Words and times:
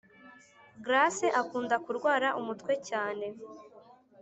Grace 0.85 1.27
akunda 1.41 1.75
kurwara 1.85 2.27
umutwe 2.39 2.73
cyane 2.87 3.25